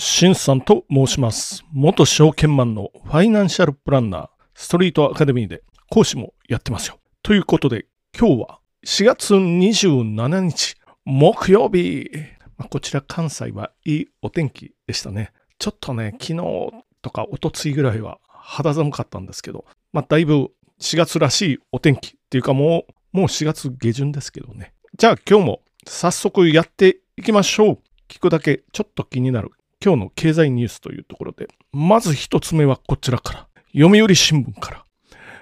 [0.00, 1.62] しんさんと申します。
[1.72, 6.98] 元証券マンのファイナンシャルプランナー、ストリートアカデミーで講師もやってますよ。
[7.22, 7.84] ということで、
[8.18, 12.08] 今日は4月27日、木曜日。
[12.56, 15.34] まあこちら関西はいいお天気でしたね。
[15.58, 16.36] ちょっとね、昨日
[17.02, 20.48] とか一昨日ぐらいは肌寒かったんですけど、まあだいぶ
[20.80, 24.72] 4月らしいお天気っていうかもう、もう4月下旬ですけどね。
[24.96, 27.78] じゃあ今日も早速やっていきましょう。
[28.08, 29.50] 聞くだけちょっと気になる
[29.82, 33.48] 今日の経済ニュースというところで、まず一つ目はこちらから。
[33.72, 34.84] 読売新聞から。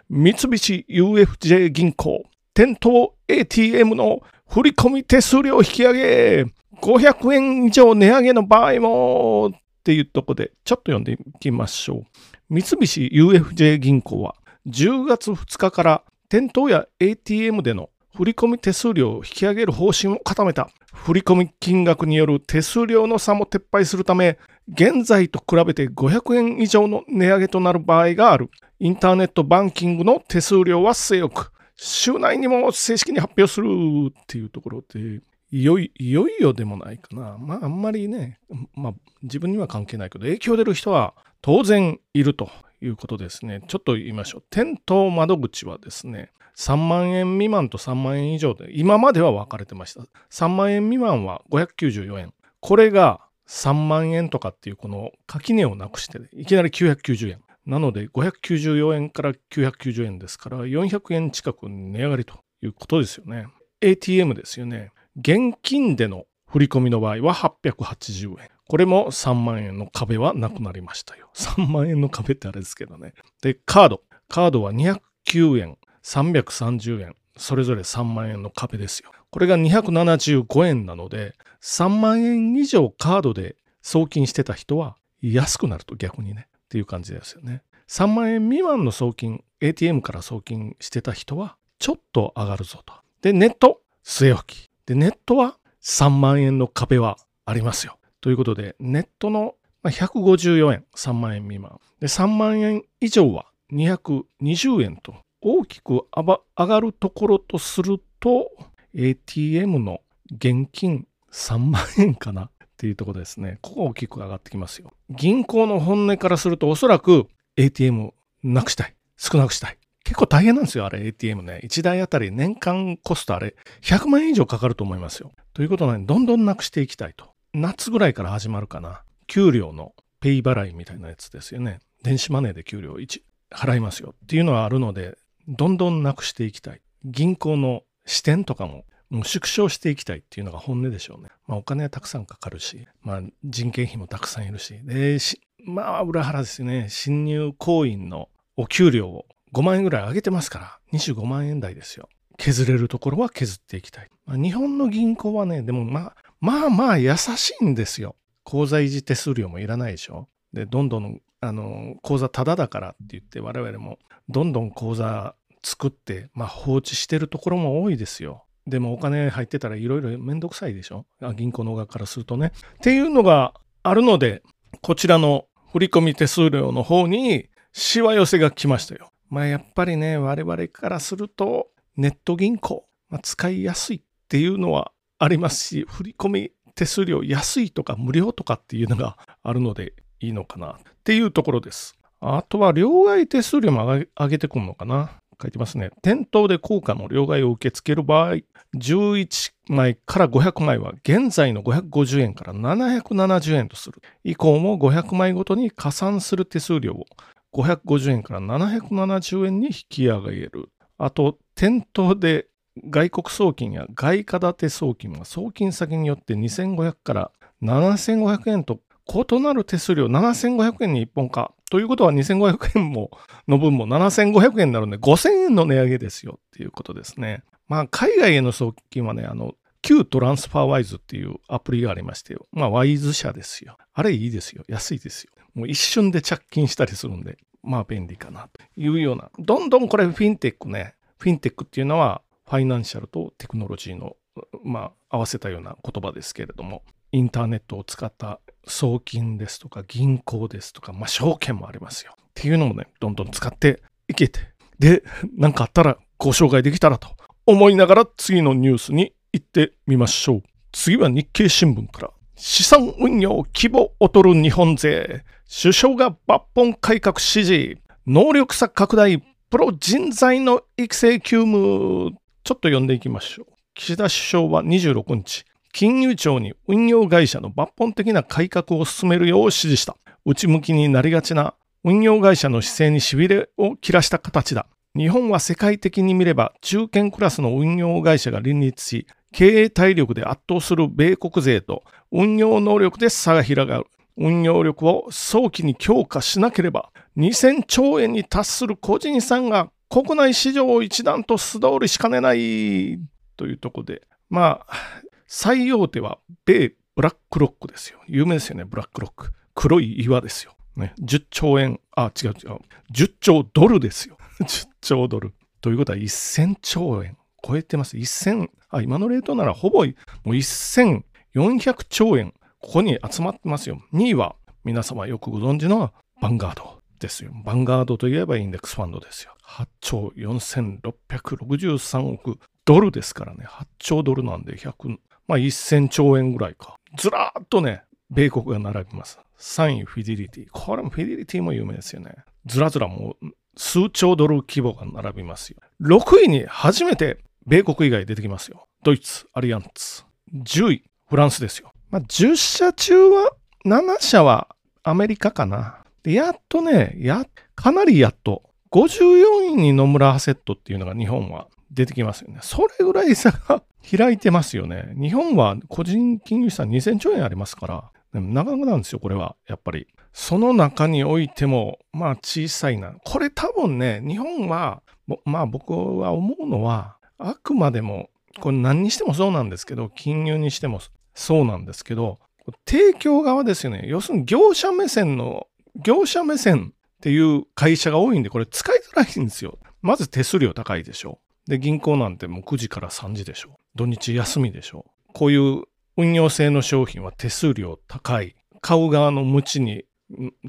[0.09, 2.23] 三菱 UFJ 銀行、
[2.55, 6.46] 店頭 ATM の振込手数料引き上げ、
[6.80, 12.05] 500円以上値上げの場合も、っていうところで、ちょっと読んでいきましょう。
[12.48, 14.37] 三菱 UFJ 銀行は、
[14.68, 20.70] 10月2日から店頭や ATM での振込手数料を引き上げる方針を固めた。
[20.92, 28.51] 振込金額による手数料の差も撤廃するため、現在と比べて500円以上の値上げとなる場合がある。
[28.80, 31.52] インターネットバンキングの手数料は据え置く。
[31.76, 33.68] 週内にも正式に発表する
[34.09, 35.21] っていうところで、
[35.52, 37.38] いよいよいよでもないかな。
[37.38, 38.40] まあ、あんまりね、
[38.74, 42.50] まあ、自分には関係ないけど、影響出る人は当然いると
[42.80, 43.62] いうことですね。
[43.68, 44.45] ちょっと言いましょう。
[44.51, 50.02] 店頭窓口はですね、3万円未満と3万円以上で、今までは分かれてました。
[50.30, 52.34] 3万円未満は594円。
[52.60, 57.40] これが3万円とかっていうこの垣根をなくして、いきなり990円。
[57.66, 63.46] なので594円から990円ですから、400円近く値上がりということですよね。
[63.80, 64.91] ATM ですよね。
[65.16, 68.49] 現金での振り込みの場合は880円。
[68.69, 71.31] これも3万円の壁はなくなりましたよ。
[71.34, 73.15] 3万円の壁ってあれですけどね。
[73.43, 74.03] で、カード。
[74.28, 79.11] カードは209円、330円、それぞれ3万円の壁ですよ。
[79.31, 87.62] これが275円なので、3万円以上カードで送金してた人は安くなると逆にね、っていう感じですよね。
[87.89, 92.93] 3万円未満の送金、ATM から送金してた人はちょっと上がるぞと。
[93.23, 94.71] で、ネット、据え置き。
[94.84, 97.97] で、ネットは3万円の壁はありますよ。
[98.21, 101.81] ということで、ネットの154円、3万円未満。
[102.01, 108.51] で、3万円以上は220円と大きく上がるところとすると、
[108.95, 110.01] ATM の
[110.33, 113.59] 現金3万円かなっていうところですね。
[113.62, 114.93] ここ大きく上がってきますよ。
[115.11, 118.12] 銀行の本音からすると、おそらく ATM
[118.43, 118.95] なくしたい。
[119.17, 119.78] 少なくしたい。
[120.05, 121.61] 結構大変なんですよ、あれ ATM ね。
[121.65, 125.33] 1台あたり年間コストあれ100万円以上かかると思いますよ。
[125.53, 127.27] ということなので、どんどんなくしていきたいと。
[127.53, 129.03] 夏ぐらいから始まるかな。
[129.26, 131.81] 給料のペイ払いみたいなやつですよね。
[132.03, 136.81] 電子マネーで給料1払いますよっていうのはあるので、どんどんなくしていきたい。
[137.04, 141.31] 銀行の支店とかももう縮小していきたいっていうのが本音でしょうね。
[141.47, 146.88] まあお金はたくさんかかるし、まあ人件費もたくさんいるし、で、しまあ裏腹ですよね。
[146.91, 152.09] 新入行員のお給料を5万円ぐらい上げてますから、25万円台ですよ。
[152.36, 154.10] 削れるところは削っていきたい。
[154.26, 158.16] まあ、日本の銀行はね、でもまあ、まあまあ優しいんですよ。
[158.44, 160.28] 口座維持手数料もいらないでしょ。
[160.53, 168.44] で、どんどん、あの、口座タダだからって言って我々もどんどん口座作って、まあ、放置してるところも多いですよ。
[168.66, 172.53] でもお金入ってたらいろいろめんどくさいでしょ銀行の側からするとね。
[172.77, 174.43] っていうのがあるので、
[174.82, 179.10] こちらの振込手数料の方にしわ寄せが来ましたよ。
[179.31, 191.97] まあやっぱりね、我々からするとネット銀行、まあ、使いやすいっていうのはありますし、振込手数料安いとか無料とかっていうのがあるのでいいのかなっていうところです。
[192.21, 195.11] あとは両替手数料も上げてくるのかな？
[195.41, 195.91] 書いてますね。
[196.03, 198.39] 店頭で効果の両替を受け付ける場合、
[198.75, 204.03] 11枚から500枚は現在の550円から770円とする。
[204.25, 207.07] 以降も500枚ごとに加算する手数料を
[207.53, 210.71] 550円から770円に引き上げる。
[210.99, 212.49] あと、店頭で
[212.84, 217.30] 外国送金や外貨建て送金は送金先によって2500から
[217.63, 221.53] 7500円と異なる手数料7500円に1本か。
[221.71, 223.10] ということは2500円も
[223.47, 227.42] の分も7500円になるんで5000円の値上げですよっていうことですね。
[227.69, 232.47] まあ海外への送金はね、あの、旧トランスファーワイズっていうアプリがありましてよ。
[232.53, 233.77] まあワイズ社ですよ。
[233.92, 234.65] あれいいですよ。
[234.69, 235.30] 安いですよ。
[235.54, 239.30] もう一瞬で着金したりするんで、まあ便利かなというような。
[239.39, 240.95] どんどんこれフィンテックね。
[241.19, 244.16] フィンテックっていうのはファイナンシャルとテクノロジーの、
[244.65, 252.15] まあ合わせたような言葉ですけれども、インターネットを使った送金ですとか銀行ですとか、まあ証券もありますよ。
[252.18, 254.41] っていうのもね、どんどん使っていけて。
[254.78, 255.03] で、
[255.36, 257.10] なんかあったらご紹介できたらと
[257.44, 260.42] 思いながら次のニュースに行ってみましょう。
[260.72, 262.10] 次は日経新聞から。
[262.34, 265.22] 資産運用規模劣る日本勢。
[265.62, 267.78] 首相が抜本改革指示。
[268.06, 269.22] 能力差拡大。
[269.50, 272.12] プロ人材の育成急務。
[272.48, 273.46] ちょっと読んでいきましょう。
[273.74, 279.98] 岸田首相は26日、金融庁に運用会社の抜本的な改革を進めるよう指示した。
[280.24, 281.52] 内向きになりがちな
[281.84, 284.64] 運用会社の姿勢にしびれを切らした形だ。
[284.96, 293.84] 日本は世界的に見れば中堅クラスの運用会社が林立し、経営体力で圧倒する米国勢と運用能力で差が広がる。
[294.16, 302.99] 運用力を早期に強化しなければ2000兆円に達する個人さんが国内市場を一段と素通りしかねない
[303.37, 308.00] というところで、まあ、最大手は米ブラックロックですよ。
[308.06, 309.32] 有名ですよね、ブラックロック。
[309.55, 310.55] 黒い岩ですよ。
[310.76, 312.58] ね、10兆円、あ、違う違う。
[312.93, 314.19] 10兆ドルですよ。
[314.40, 315.35] 10兆ドル。
[315.61, 317.96] ということは1000兆円超えてます。
[317.96, 319.93] 1000、あ、今のレートならほぼも
[320.25, 323.81] う1400兆円、ここに集まってますよ。
[323.93, 327.32] 2位は皆様よくご存知のバンガードですよ。
[327.44, 329.35] バンガードといえばインデックスファンドですよ。
[329.48, 333.46] 8兆4663億ドルですからね。
[333.48, 336.76] 8兆ドルなんで100、まあ1000兆円ぐらいか。
[336.96, 339.18] ずらーっとね、米国が並びます。
[339.38, 340.46] 3位フィデリティ。
[340.52, 342.14] これもフィデリティも有名ですよね。
[342.46, 345.58] ずらずらもう数兆ドル規模が並びますよ。
[345.80, 348.66] 6位に初めて米国以外出てきますよ。
[348.82, 350.04] ドイツ、アリアンツ。
[350.34, 351.72] 10位、フランスですよ。
[351.90, 353.32] まあ、10社中は、
[353.64, 354.48] 7社は
[354.82, 355.84] アメリカかな。
[356.02, 362.38] で、やっとね、や、かなりやっと、54位に野村ハセットっていうのが日本は出てきますよね。
[362.42, 363.62] それぐらい差が
[363.96, 364.94] 開いてますよね。
[365.00, 369.36] 日本は個人金融資産2000兆円ありますから、でもなかなかなんですよ、これは。
[369.46, 369.86] やっぱり。
[370.12, 372.94] その中においても、まあ小さいな。
[373.04, 374.82] これ多分ね、日本は、
[375.24, 378.10] まあ僕は思うのは、あくまでも、
[378.40, 380.80] これ何にしてもそうなんですけど、金融にしても
[381.14, 382.18] そうなんですけど、
[382.66, 383.82] 提供側ですよね。
[383.86, 389.58] 要するに業者目線の、業者目線っていう会社が多いんで、これ使いづらいんですよ。
[389.82, 391.20] まず手数料高いでしょ。
[391.46, 393.58] で、銀行なんてもう9時から3時でしょ。
[393.76, 394.84] 土日休みでしょ。
[395.14, 395.62] こういう
[395.96, 398.34] 運用性の商品は手数料高い。
[398.60, 399.84] 買う側の無知に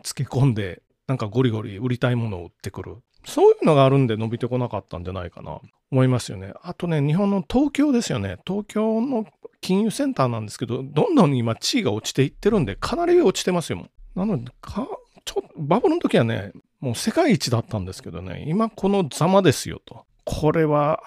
[0.02, 2.98] つけ込んで、なんかゴリゴリ売りたいものを売ってくる。
[3.26, 5.60] そういうのがあるんで伸びてこなかったんじゃないかな。
[5.92, 6.54] 思いますよね。
[6.62, 8.38] あとね、日本の東京ですよね。
[8.46, 9.26] 東京の
[9.62, 13.88] 金融センターなんですけど、どんどん今地位が落ちていってるんで、かなり落ちてますよ。
[14.16, 14.88] なので、か
[15.30, 20.08] ちょバブルの時はね、もう世界一だったんですけどね、今このざまですよと。
[20.26, 21.04] これは、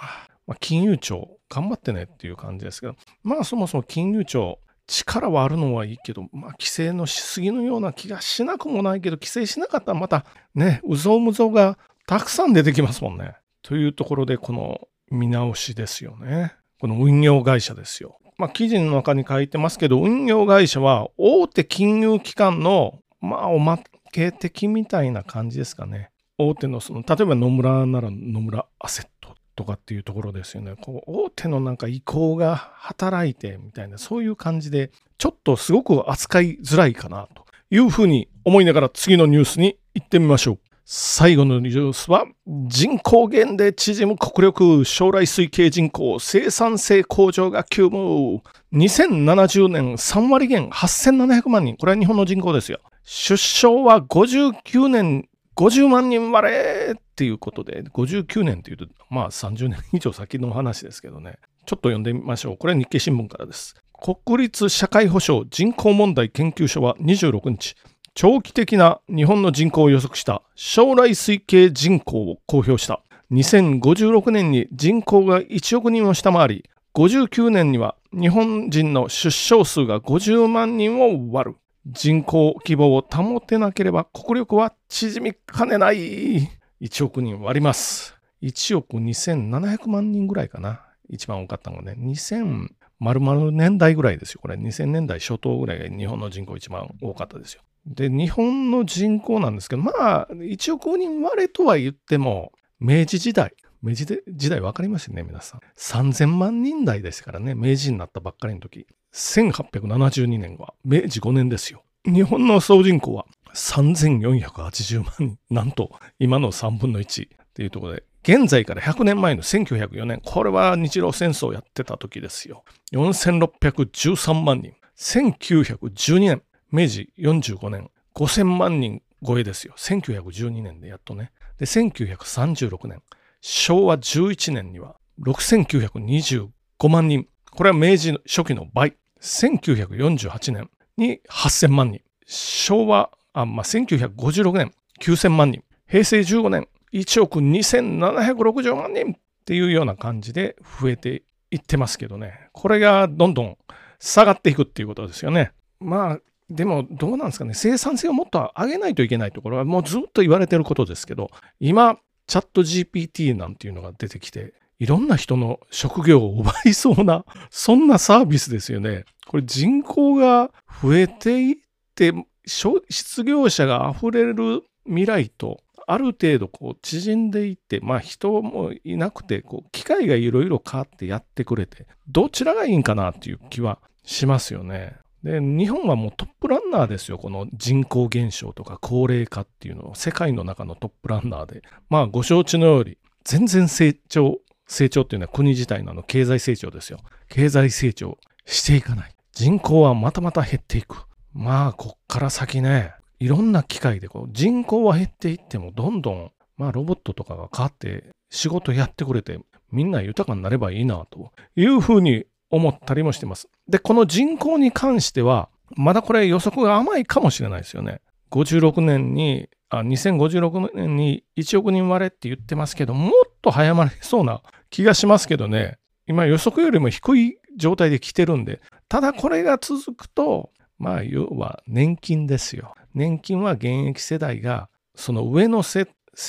[0.47, 10.25] まあ、金融庁、頑張ってねっていう感じですけど、まあそもそも金融庁、力はあるのはいいけど、まあ、規制のしすぎのような気がしなくもないけど、規制しなかったらまた
[10.55, 11.77] ね、うぞうむぞうが
[12.07, 13.35] たくさん出てきますもんね。
[13.63, 16.55] というところで、この見直しですよね。
[16.81, 18.19] この運用会社ですよ。
[18.39, 23.79] まあ、記事の中に書いてますけど、運用会社は大手金融機関の、まあ、おま
[24.11, 26.11] け的みたいな感じですかね。
[26.39, 30.75] 大手のその、例えば野村なら野村アセットとかっていうところですよね。
[30.81, 40.59] こう大手のなんか意向が働いてみたいな、そういう感じで、ちょっとすごく扱いづらいかなというふうに思いながら次のニュースに行ってみましょう。
[40.85, 48.43] 最後のニュースは、人口減で縮む国力、将来推計人口、生産性向上が急務。
[48.73, 51.77] 2070年3割減8700万人。
[51.77, 52.81] これは日本の人口ですよ。
[53.05, 61.39] 出生は59年50万人割れっていうことで、59年っていうと、まあ30年以上先の話ですけどね。
[61.67, 62.57] ちょっと読んでみましょう。
[62.57, 63.77] これは日経新聞からです。
[64.25, 67.77] 国立社会保障人口問題研究所は26日、
[68.15, 73.03] 長期的な日本の人口を予測した将来推計人口を公表した。
[73.31, 81.57] 2056年に人口が1億人を下回り、59年には日本人の出生数が50万人を割る。
[81.87, 86.49] 人口規模を保てなければ国力は縮みかねない。
[86.81, 88.17] 1億人割ります。
[88.43, 90.81] 1億2700万人ぐらいかな。
[91.09, 91.97] 一番多かったのがね。
[91.99, 94.41] 2000、丸々年代ぐらいですよ。
[94.41, 97.63] これ2000年代初頭ぐらいが日本の人口一番多かったですよ。
[97.87, 105.61] で、日本の人口なんですけど、まあ、1億人割れとは言っても、明治時代、明治時代分かりますよね、皆さん。
[105.77, 108.87] 3000万人台ですからね、明治になったばっかりの時。
[109.13, 111.85] 1872年は明治5年ですよ。
[112.05, 115.39] 日本の総人口は3480万人。
[115.51, 122.65] なんと、今の3分の1っていうところで、現在から100年前の1904年、これは日露戦争やってた時ですよ。
[122.93, 124.75] 4613万人。
[124.97, 129.75] 1912年、明治45年、5000万人超えですよ。
[129.77, 131.33] 1912年でやっとね。
[131.59, 133.03] で、1936年、
[133.41, 136.49] 昭和11年には6925
[136.89, 137.27] 万人。
[137.51, 138.97] これは明治初期の倍。
[139.23, 142.03] 1948年に8000万人。
[142.27, 145.63] 昭和、あまあ、1956年9000万人。
[145.87, 152.49] 平成15年1億2760万人っていうような感じで増えていってますけどね。
[152.53, 153.59] これがどんどん
[153.99, 155.53] 下がっていくっていうことですよね。
[155.81, 156.19] まあ、
[156.51, 157.55] でもどうなんですかね。
[157.55, 169.05] 生産性をもっと上げないといけないところはもうずっと言われてることですけど、今、チャット GPT なんていうのが出てきて、いろんな人の職業を奪いそうな、 そんなサービスですよね。
[169.29, 170.51] これ人口が
[170.83, 171.57] 増えていっ
[171.95, 172.13] て、
[172.45, 184.97] 失業者が溢れる未来と、ある程度こう縮んでいって、まあ人もいなくて、こう機械がいろいろ変わってやってくれて、どちらがいいんかなっていう気はしますよね。
[185.23, 187.19] で、日本はもうトップランナーですよ。
[187.19, 191.63] この人口減少とか高齢化っていうのを世界の中のトップランナーで。
[191.89, 197.01] まあご承知のように、全然成長、成長っていうのは国自体のの経済成長ですよ。
[197.29, 199.15] 経済成長していかない。
[199.33, 201.07] 人口はまたまた減っていく。
[201.33, 209.39] まあ、こっから先ね、いろんな機械でこう人口は減っていっても、どんどん、まあ、ロボットとかが変わって仕事やってくれて、
[209.71, 213.49] みんな豊かになればいいな、というふうに思ったりもしてます。
[213.69, 218.01] で、この人口に関しては、まだこれ予測が甘いかもしれないですよね。
[218.33, 223.13] 56年に、あ2056年に1億人割れって言ってますけど、もっ
[223.43, 225.79] と早まりそうな気がしますけどね。
[226.07, 232.75] 今予測よりも低い状態で来てるんで、ただこれが続くと、まあ要は年金ですよ。
[232.95, 235.87] 年金は現役世代がその上の世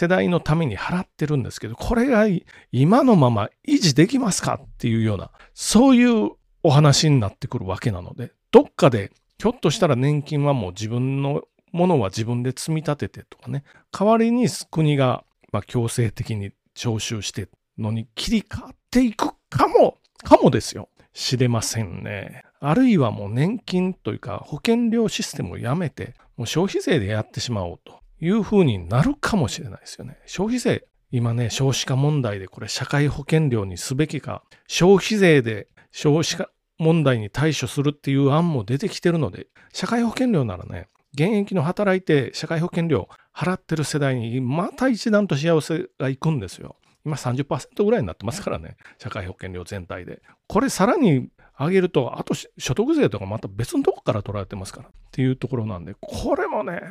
[0.08, 2.28] 代のために払ってるんですけど、これが
[2.72, 6.32] 今のまま維持できますかっていうような、そういう
[6.64, 11.42] お話になってくるわけなので、どっかでひょっとしたら年金はもう自分の
[11.74, 20.88] ものは自分で積み立ててとかね、代わりに国がまあ強制的に徴収してのに切り替わっていくかも、かもですよ。
[21.14, 22.44] 知れませんね。
[22.60, 30.18] あるいはもう年金というか保険料システムをやめて、もう消費税でやってしまおうというふうになるかもしれないですよね。
[30.26, 36.50] 消費税、今ね、少子化問題でこれ社会保険料にすべきか、消費税で少子化
[36.80, 46.76] 問題に対処するっていう案も出てきてるので、社会保険料ならね、現役の働いて社会保険料払ってる世代にまた一段と幸せがいくんですよ。
[47.06, 50.22] 今30%ぐらいになってますからね、社会保険料全体で。
[50.48, 51.30] これさらに
[51.60, 56.82] 上げると、あと所得税とかまた別のとこから取られてますからっていうところなんで、これもね、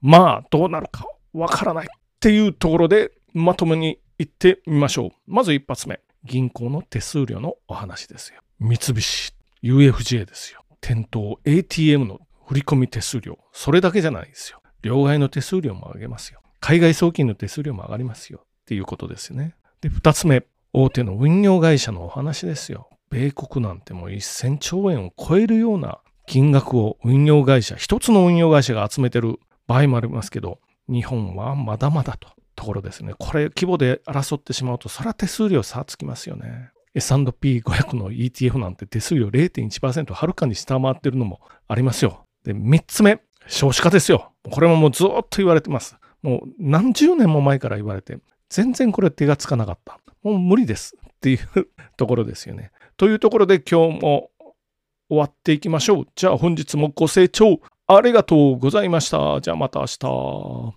[0.00, 5.10] まあどうなるかわからないっていうところでまとめに行ってみましょう。
[5.26, 8.40] まず一発目、銀行の手数料のお話ですよ。
[8.58, 9.32] 三菱、
[9.62, 10.64] UFJ ですよ。
[10.80, 13.38] 店頭、ATM の振込手数料。
[13.52, 14.60] それだけじゃないですよ。
[14.82, 16.40] 両替の手数料も上げますよ。
[16.58, 18.40] 海外送金の手数料も上がりますよ。
[18.42, 19.54] っていうことですよね。
[19.80, 22.88] で、二つ目、大手の運用会社のお話ですよ。
[23.08, 29.38] 米国なんてもう1000兆円を超えるような金額を運用会社、一つの運用会社が集めてる
[29.68, 33.14] 場合もありますけど、日本はまだまだとところですね。
[33.18, 36.70] これ規模で争ってしまうと、それは手数料差つきますよね。
[36.94, 42.24] S&P500 の ETF なんて手数料0.1%はるかに下回ってるのもありますよ。
[42.44, 44.32] で、3つ目、少子化ですよ。
[44.50, 45.96] これももうずっと言われてます。
[46.22, 48.18] もう何十年も前から言われて、
[48.48, 49.98] 全然これ手がつかなかった。
[50.22, 51.40] もう無理ですっていう
[51.96, 52.72] ところですよね。
[52.96, 54.30] というところで今日も
[55.08, 56.06] 終わっていきましょう。
[56.14, 59.40] じゃあ本日もご清聴ありがとうございました。
[59.40, 60.70] じゃあまた明日。